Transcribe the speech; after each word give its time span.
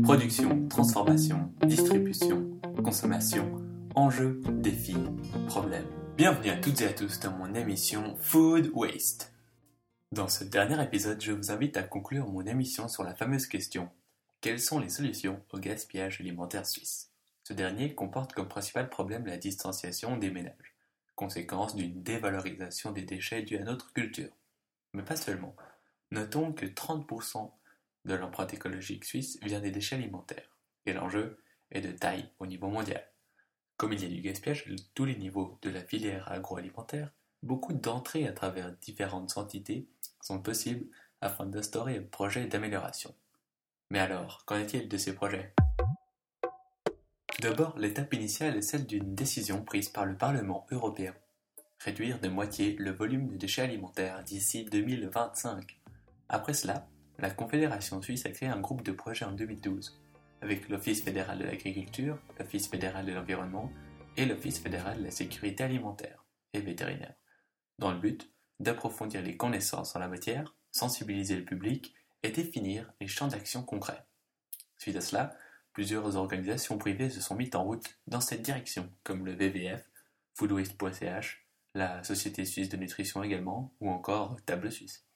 Production, 0.00 0.66
transformation, 0.68 1.52
distribution, 1.66 2.58
consommation, 2.82 3.62
enjeux, 3.94 4.40
défis, 4.48 4.96
problèmes. 5.48 5.86
Bienvenue 6.16 6.48
à 6.48 6.56
toutes 6.56 6.80
et 6.80 6.86
à 6.86 6.94
tous 6.94 7.20
dans 7.20 7.32
mon 7.32 7.54
émission 7.54 8.16
Food 8.16 8.70
Waste. 8.72 9.34
Dans 10.10 10.28
ce 10.28 10.44
dernier 10.44 10.82
épisode, 10.82 11.20
je 11.20 11.32
vous 11.32 11.50
invite 11.50 11.76
à 11.76 11.82
conclure 11.82 12.26
mon 12.26 12.40
émission 12.46 12.88
sur 12.88 13.04
la 13.04 13.14
fameuse 13.14 13.46
question 13.46 13.90
Quelles 14.40 14.60
sont 14.60 14.80
les 14.80 14.88
solutions 14.88 15.42
au 15.52 15.58
gaspillage 15.58 16.22
alimentaire 16.22 16.66
suisse? 16.66 17.10
Ce 17.44 17.52
dernier 17.52 17.94
comporte 17.94 18.32
comme 18.32 18.48
principal 18.48 18.88
problème 18.88 19.26
la 19.26 19.36
distanciation 19.36 20.16
des 20.16 20.30
ménages, 20.30 20.74
conséquence 21.16 21.76
d'une 21.76 22.02
dévalorisation 22.02 22.92
des 22.92 23.02
déchets 23.02 23.42
due 23.42 23.58
à 23.58 23.62
notre 23.62 23.92
culture. 23.92 24.32
Mais 24.94 25.02
pas 25.02 25.16
seulement. 25.16 25.54
Notons 26.10 26.52
que 26.52 26.66
30% 26.66 27.50
de 28.04 28.14
l'empreinte 28.14 28.54
écologique 28.54 29.04
suisse 29.04 29.38
vient 29.42 29.60
des 29.60 29.70
déchets 29.70 29.96
alimentaires, 29.96 30.56
et 30.86 30.92
l'enjeu 30.92 31.38
est 31.70 31.80
de 31.80 31.92
taille 31.92 32.30
au 32.38 32.46
niveau 32.46 32.68
mondial. 32.68 33.06
Comme 33.76 33.92
il 33.92 34.02
y 34.02 34.06
a 34.06 34.08
du 34.08 34.20
gaspillage 34.20 34.66
à 34.68 34.74
tous 34.94 35.04
les 35.04 35.16
niveaux 35.16 35.58
de 35.62 35.70
la 35.70 35.82
filière 35.82 36.30
agroalimentaire, 36.30 37.10
beaucoup 37.42 37.72
d'entrées 37.72 38.26
à 38.26 38.32
travers 38.32 38.72
différentes 38.76 39.36
entités 39.36 39.88
sont 40.20 40.40
possibles 40.40 40.86
afin 41.20 41.46
d'instaurer 41.46 41.98
un 41.98 42.02
projet 42.02 42.46
d'amélioration. 42.46 43.14
Mais 43.90 43.98
alors, 43.98 44.44
qu'en 44.44 44.56
est-il 44.56 44.88
de 44.88 44.96
ces 44.96 45.14
projets? 45.14 45.54
D'abord, 47.40 47.76
l'étape 47.78 48.14
initiale 48.14 48.56
est 48.56 48.62
celle 48.62 48.86
d'une 48.86 49.14
décision 49.14 49.64
prise 49.64 49.88
par 49.88 50.06
le 50.06 50.16
Parlement 50.16 50.66
européen. 50.70 51.14
Réduire 51.80 52.20
de 52.20 52.28
moitié 52.28 52.76
le 52.78 52.92
volume 52.92 53.28
de 53.28 53.36
déchets 53.36 53.62
alimentaires 53.62 54.22
d'ici 54.22 54.64
2025. 54.66 55.80
Après 56.28 56.54
cela, 56.54 56.86
la 57.18 57.30
Confédération 57.30 58.00
suisse 58.02 58.26
a 58.26 58.30
créé 58.30 58.48
un 58.48 58.60
groupe 58.60 58.82
de 58.82 58.92
projets 58.92 59.24
en 59.24 59.32
2012, 59.32 60.00
avec 60.40 60.68
l'Office 60.68 61.02
fédéral 61.02 61.38
de 61.38 61.44
l'agriculture, 61.44 62.18
l'Office 62.38 62.68
fédéral 62.68 63.06
de 63.06 63.12
l'environnement 63.12 63.70
et 64.16 64.26
l'Office 64.26 64.58
fédéral 64.58 64.98
de 64.98 65.04
la 65.04 65.10
sécurité 65.10 65.64
alimentaire 65.64 66.24
et 66.52 66.60
vétérinaire, 66.60 67.14
dans 67.78 67.92
le 67.92 67.98
but 67.98 68.30
d'approfondir 68.60 69.22
les 69.22 69.36
connaissances 69.36 69.96
en 69.96 69.98
la 69.98 70.08
matière, 70.08 70.54
sensibiliser 70.70 71.36
le 71.36 71.44
public 71.44 71.94
et 72.22 72.30
définir 72.30 72.92
les 73.00 73.08
champs 73.08 73.28
d'action 73.28 73.62
concrets. 73.62 74.04
Suite 74.78 74.96
à 74.96 75.00
cela, 75.00 75.36
plusieurs 75.72 76.16
organisations 76.16 76.78
privées 76.78 77.10
se 77.10 77.20
sont 77.20 77.34
mises 77.34 77.54
en 77.54 77.64
route 77.64 77.98
dans 78.06 78.20
cette 78.20 78.42
direction, 78.42 78.90
comme 79.04 79.24
le 79.24 79.34
WWF, 79.34 79.88
foodwaste.ch, 80.34 81.46
la 81.74 82.02
Société 82.04 82.44
suisse 82.44 82.68
de 82.68 82.76
nutrition 82.76 83.22
également, 83.22 83.74
ou 83.80 83.90
encore 83.90 84.36
Table 84.44 84.70
Suisse. 84.70 85.06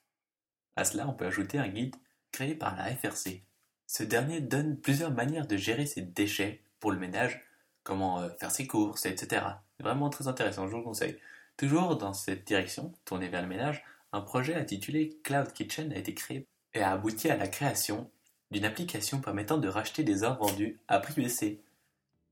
À 0.77 0.84
cela, 0.84 1.08
on 1.08 1.12
peut 1.12 1.27
ajouter 1.27 1.58
un 1.58 1.69
guide 1.69 1.96
créé 2.32 2.55
par 2.55 2.77
la 2.77 2.94
FRC. 2.94 3.42
Ce 3.86 4.02
dernier 4.02 4.41
donne 4.41 4.77
plusieurs 4.77 5.10
manières 5.10 5.46
de 5.46 5.56
gérer 5.56 5.86
ses 5.86 6.02
déchets 6.02 6.60
pour 6.80 6.92
le 6.92 6.98
ménage, 6.98 7.41
comment 7.83 8.20
euh, 8.20 8.28
faire 8.38 8.50
ses 8.50 8.66
courses, 8.66 9.06
etc. 9.06 9.42
Vraiment 9.80 10.10
très 10.10 10.28
intéressant, 10.28 10.66
je 10.66 10.72
vous 10.72 10.78
le 10.78 10.84
conseille. 10.84 11.18
Toujours 11.56 11.96
dans 11.96 12.12
cette 12.12 12.46
direction, 12.46 12.92
tourné 13.05 13.28
vers 13.28 13.42
le 13.42 13.48
ménage, 13.48 13.83
un 14.12 14.20
projet 14.20 14.55
intitulé 14.55 15.18
Cloud 15.22 15.52
Kitchen 15.52 15.92
a 15.92 15.96
été 15.96 16.14
créé 16.14 16.46
et 16.74 16.83
a 16.83 16.92
abouti 16.92 17.30
à 17.30 17.36
la 17.36 17.48
création 17.48 18.11
d'une 18.50 18.64
application 18.64 19.20
permettant 19.20 19.58
de 19.58 19.68
racheter 19.68 20.05
des 20.05 20.24
invendus 20.24 20.78
à 20.88 21.00
prix 21.00 21.14
baissé. 21.14 21.61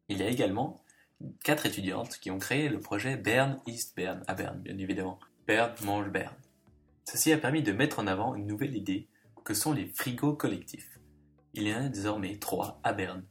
Il 0.08 0.18
y 0.18 0.22
a 0.22 0.28
également 0.28 0.82
quatre 1.42 1.66
étudiantes 1.66 2.18
qui 2.18 2.30
ont 2.30 2.38
créé 2.38 2.68
le 2.68 2.80
projet 2.80 3.16
Bern 3.16 3.58
East 3.66 3.96
Bern, 3.96 4.22
à 4.26 4.34
Berne 4.34 4.60
bien 4.60 4.76
évidemment. 4.78 5.18
Bern 5.46 5.72
mange 5.82 6.08
Bern. 6.10 6.34
Ceci 7.04 7.32
a 7.32 7.38
permis 7.38 7.62
de 7.62 7.72
mettre 7.72 7.98
en 7.98 8.06
avant 8.06 8.34
une 8.34 8.46
nouvelle 8.46 8.76
idée 8.76 9.08
que 9.44 9.54
sont 9.54 9.72
les 9.72 9.86
frigos 9.86 10.34
collectifs. 10.34 10.98
Il 11.52 11.68
y 11.68 11.74
en 11.74 11.84
a 11.84 11.88
désormais 11.88 12.38
trois 12.38 12.80
à 12.82 12.92
Berne. 12.92 13.24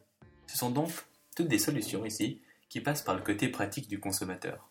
Ce 0.48 0.58
sont 0.58 0.70
donc 0.70 0.92
toutes 1.36 1.48
des 1.48 1.60
solutions 1.60 2.06
ici 2.06 2.42
qui 2.70 2.82
passent 2.82 3.02
par 3.02 3.16
le 3.16 3.22
côté 3.22 3.50
pratique 3.50 3.88
du 3.88 4.00
consommateur. 4.00 4.70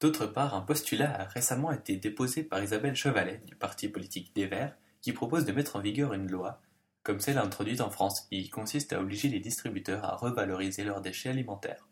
D'autre 0.00 0.26
part, 0.26 0.54
un 0.54 0.60
postulat 0.60 1.20
a 1.20 1.24
récemment 1.24 1.72
été 1.72 1.96
déposé 1.96 2.42
par 2.42 2.62
Isabelle 2.62 2.94
Chevalet 2.94 3.40
du 3.46 3.56
parti 3.56 3.88
politique 3.88 4.34
des 4.34 4.46
Verts 4.46 4.76
qui 5.00 5.12
propose 5.12 5.44
de 5.44 5.52
mettre 5.52 5.76
en 5.76 5.80
vigueur 5.80 6.12
une 6.12 6.30
loi, 6.30 6.60
comme 7.02 7.20
celle 7.20 7.38
introduite 7.38 7.80
en 7.80 7.90
France, 7.90 8.22
qui 8.22 8.50
consiste 8.50 8.92
à 8.92 9.00
obliger 9.00 9.28
les 9.28 9.40
distributeurs 9.40 10.04
à 10.04 10.16
revaloriser 10.16 10.84
leurs 10.84 11.00
déchets 11.00 11.30
alimentaires. 11.30 11.88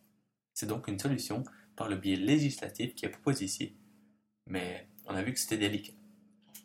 C'est 0.55 0.67
donc 0.67 0.89
une 0.89 0.99
solution 0.99 1.43
par 1.77 1.89
le 1.89 1.97
biais 1.97 2.17
législatif 2.17 2.95
qui 2.95 3.07
est 3.07 3.11
proposée 3.11 3.47
ici. 3.47 3.77
Mais 4.47 4.89
on 5.11 5.17
a 5.17 5.23
vu 5.23 5.33
que 5.33 5.41
c'était 5.41 5.59
délicat. 5.59 5.93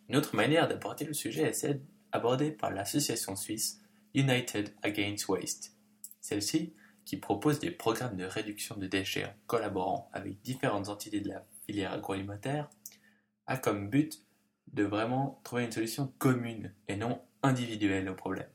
Une 0.07 0.15
autre 0.15 0.35
manière 0.35 0.67
d'aborder 0.67 1.05
le 1.05 1.13
sujet 1.13 1.43
est 1.43 1.53
celle 1.53 1.81
abordée 2.11 2.51
par 2.51 2.71
l'association 2.71 3.35
suisse 3.35 3.81
United 4.13 4.73
Against 4.83 5.27
Waste. 5.27 5.75
Celle-ci, 6.21 6.73
qui 7.05 7.17
propose 7.17 7.59
des 7.59 7.71
programmes 7.71 8.17
de 8.17 8.25
réduction 8.25 8.75
de 8.77 8.87
déchets 8.87 9.25
en 9.25 9.33
collaborant 9.47 10.09
avec 10.13 10.41
différentes 10.41 10.89
entités 10.89 11.21
de 11.21 11.29
la 11.29 11.43
filière 11.65 11.93
agroalimentaire, 11.93 12.69
a 13.47 13.57
comme 13.57 13.89
but 13.89 14.23
de 14.73 14.83
vraiment 14.83 15.39
trouver 15.43 15.65
une 15.65 15.71
solution 15.71 16.13
commune 16.17 16.73
et 16.87 16.95
non 16.95 17.21
individuelle 17.43 18.09
au 18.09 18.15
problème. 18.15 18.49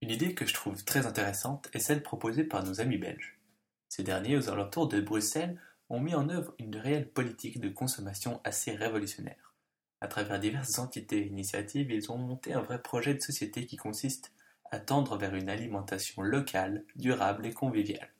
Une 0.00 0.10
idée 0.10 0.34
que 0.34 0.46
je 0.46 0.54
trouve 0.54 0.84
très 0.84 1.06
intéressante 1.06 1.68
est 1.74 1.78
celle 1.78 2.02
proposée 2.02 2.44
par 2.44 2.64
nos 2.64 2.80
amis 2.80 2.98
belges. 2.98 3.38
Ces 3.88 4.02
derniers, 4.02 4.36
aux 4.36 4.48
alentours 4.48 4.88
de 4.88 5.00
Bruxelles, 5.00 5.60
ont 5.92 6.00
mis 6.00 6.14
en 6.14 6.30
œuvre 6.30 6.54
une 6.58 6.76
réelle 6.76 7.08
politique 7.08 7.60
de 7.60 7.68
consommation 7.68 8.40
assez 8.44 8.72
révolutionnaire. 8.72 9.54
À 10.00 10.08
travers 10.08 10.40
diverses 10.40 10.78
entités 10.78 11.18
et 11.18 11.26
initiatives, 11.26 11.90
ils 11.90 12.10
ont 12.10 12.16
monté 12.16 12.54
un 12.54 12.62
vrai 12.62 12.80
projet 12.80 13.14
de 13.14 13.20
société 13.20 13.66
qui 13.66 13.76
consiste 13.76 14.32
à 14.70 14.80
tendre 14.80 15.18
vers 15.18 15.34
une 15.34 15.50
alimentation 15.50 16.22
locale, 16.22 16.82
durable 16.96 17.46
et 17.46 17.52
conviviale. 17.52 18.10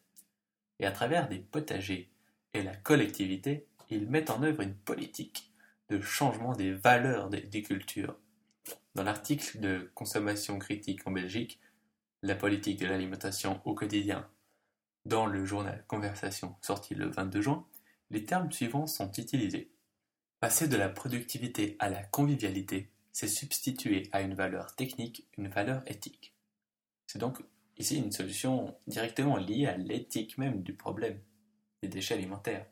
Et 0.81 0.87
à 0.87 0.93
travers 0.93 1.29
des 1.29 1.39
potagers 1.39 2.11
et 2.53 2.63
la 2.63 2.77
collectivité, 2.77 3.67
ils 3.89 4.07
mettent 4.07 4.31
en 4.31 4.43
œuvre 4.43 4.61
une 4.61 4.75
politique 4.75 5.51
de 5.89 5.99
changement 6.01 6.55
des 6.55 6.73
valeurs 6.73 7.31
des, 7.31 7.63
cultures. 7.63 8.17
Dans 8.95 9.03
l'article 9.03 9.61
de 9.61 9.91
consommation 9.95 10.59
critique 10.59 11.07
en 11.07 11.11
Belgique, 11.11 11.59
la 12.23 12.35
politique 12.35 12.81
de 12.81 12.87
l'alimentation 12.87 13.63
au 13.65 13.75
quotidien, 13.75 14.29
dans 15.05 15.27
le 15.27 15.45
journal 15.45 15.85
Conversation 15.89 16.57
sorti 16.61 16.95
le 16.95 17.09
22 17.09 17.41
juin, 17.41 17.67
les 18.11 18.25
termes 18.25 18.53
suivants 18.53 18.87
sont 18.87 19.11
utilisés. 19.13 19.71
Passer 20.41 20.69
de 20.69 20.77
la 20.77 20.89
productivité 20.89 21.77
à 21.79 21.89
la 21.89 22.03
convivialité, 22.03 22.91
c'est 23.13 23.29
substituer 23.29 24.09
à 24.13 24.23
une 24.23 24.35
valeur 24.35 24.75
technique 24.75 25.27
une 25.37 25.49
valeur 25.49 25.83
éthique. 25.87 26.35
C'est 27.07 27.19
donc 27.19 27.43
ici 27.79 27.99
une 27.99 28.13
solution 28.13 28.77
directement 28.87 29.37
liée 29.37 29.67
à 29.67 29.77
l'éthique 29.77 30.39
même 30.39 30.63
du 30.63 30.75
problème 30.75 31.19
des 31.83 31.89
déchets 31.89 32.15
alimentaires. 32.15 32.67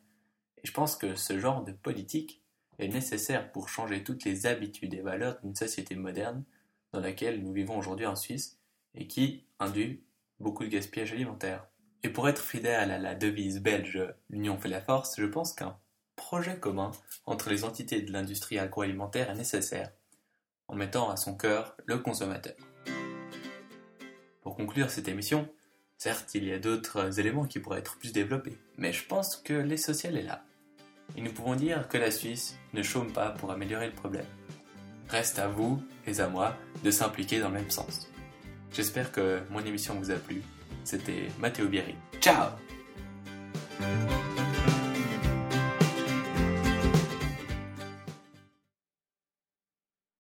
Et 0.62 0.66
je 0.66 0.72
pense 0.72 0.96
que 0.96 1.14
ce 1.14 1.38
genre 1.38 1.64
de 1.64 1.72
politique 1.72 2.42
est 2.78 2.88
nécessaire 2.88 3.50
pour 3.52 3.68
changer 3.68 4.02
toutes 4.02 4.24
les 4.24 4.46
habitudes 4.46 4.94
et 4.94 5.00
valeurs 5.00 5.38
d'une 5.42 5.54
société 5.54 5.94
moderne 5.94 6.44
dans 6.92 7.00
laquelle 7.00 7.42
nous 7.42 7.52
vivons 7.52 7.78
aujourd'hui 7.78 8.06
en 8.06 8.16
Suisse 8.16 8.58
et 8.94 9.06
qui 9.06 9.44
induit 9.58 10.02
beaucoup 10.38 10.64
de 10.64 10.70
gaspillage 10.70 11.12
alimentaire. 11.12 11.66
Et 12.02 12.08
pour 12.08 12.28
être 12.28 12.42
fidèle 12.42 12.90
à 12.90 12.98
la 12.98 13.14
devise 13.14 13.60
belge 13.60 14.02
L'union 14.30 14.58
fait 14.58 14.68
la 14.68 14.80
force, 14.80 15.16
je 15.18 15.26
pense 15.26 15.52
qu'un 15.52 15.76
projet 16.16 16.58
commun 16.58 16.92
entre 17.26 17.50
les 17.50 17.64
entités 17.64 18.00
de 18.00 18.12
l'industrie 18.12 18.58
agroalimentaire 18.58 19.30
est 19.30 19.34
nécessaire, 19.34 19.90
en 20.68 20.74
mettant 20.74 21.10
à 21.10 21.16
son 21.16 21.36
cœur 21.36 21.76
le 21.84 21.98
consommateur. 21.98 22.54
Pour 24.42 24.56
conclure 24.56 24.90
cette 24.90 25.08
émission, 25.08 25.48
certes 25.98 26.34
il 26.34 26.44
y 26.44 26.52
a 26.52 26.58
d'autres 26.58 27.20
éléments 27.20 27.46
qui 27.46 27.58
pourraient 27.58 27.80
être 27.80 27.98
plus 27.98 28.12
développés, 28.12 28.56
mais 28.78 28.92
je 28.92 29.06
pense 29.06 29.36
que 29.36 29.52
l'essentiel 29.52 30.16
est 30.16 30.22
là. 30.22 30.44
Et 31.16 31.20
nous 31.20 31.32
pouvons 31.32 31.54
dire 31.54 31.88
que 31.88 31.98
la 31.98 32.10
Suisse 32.10 32.56
ne 32.72 32.82
chôme 32.82 33.12
pas 33.12 33.30
pour 33.30 33.50
améliorer 33.50 33.88
le 33.88 33.94
problème. 33.94 34.26
Reste 35.08 35.38
à 35.38 35.48
vous 35.48 35.82
et 36.06 36.20
à 36.20 36.28
moi 36.28 36.56
de 36.84 36.90
s'impliquer 36.90 37.40
dans 37.40 37.48
le 37.48 37.54
même 37.54 37.70
sens. 37.70 38.08
J'espère 38.72 39.10
que 39.10 39.42
mon 39.50 39.60
émission 39.60 39.94
vous 39.94 40.12
a 40.12 40.16
plu 40.16 40.42
c'était 40.84 41.28
Matteo 41.38 41.68
Bieri. 41.68 41.94
Ciao 42.20 42.50